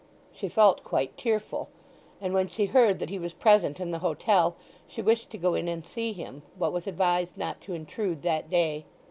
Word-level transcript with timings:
She 0.33 0.49
felt 0.49 0.83
quite 0.83 1.15
tearful, 1.15 1.69
and 2.19 2.33
when 2.33 2.47
she 2.49 2.65
heard 2.65 2.97
that 2.97 3.11
he 3.11 3.19
was 3.19 3.35
present 3.35 3.79
in 3.79 3.91
the 3.91 3.99
hotel 3.99 4.55
she 4.87 4.99
wished 4.99 5.29
to 5.29 5.37
go 5.37 5.53
in 5.53 5.67
and 5.67 5.85
see 5.85 6.11
him, 6.11 6.41
but 6.57 6.73
was 6.73 6.87
advised 6.87 7.37
not 7.37 7.61
to 7.61 7.75
intrude 7.75 8.23
that 8.23 8.49
day. 8.49 8.85